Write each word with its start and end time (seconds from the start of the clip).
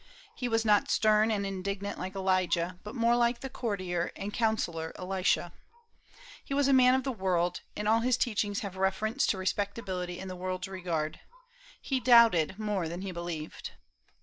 He 0.33 0.47
was 0.49 0.65
not 0.65 0.89
stern 0.89 1.29
and 1.29 1.45
indignant 1.45 1.99
like 1.99 2.15
Elijah, 2.15 2.79
but 2.83 2.95
more 2.95 3.15
like 3.15 3.41
the 3.41 3.51
courtier 3.51 4.11
and 4.15 4.33
counsellor 4.33 4.93
Elisha. 4.97 5.53
He 6.43 6.55
was 6.55 6.67
a 6.67 6.73
man 6.73 6.95
of 6.95 7.03
the 7.03 7.11
world, 7.11 7.61
and 7.77 7.87
all 7.87 7.99
his 7.99 8.17
teachings 8.17 8.61
have 8.61 8.75
reference 8.77 9.27
to 9.27 9.37
respectability 9.37 10.17
in 10.17 10.27
the 10.27 10.35
world's 10.35 10.67
regard. 10.67 11.19
He 11.79 11.99
doubted 11.99 12.57
more 12.57 12.87
than 12.89 13.01
he 13.01 13.11
believed. 13.11 13.73